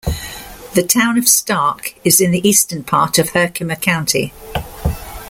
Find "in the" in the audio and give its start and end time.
2.19-2.41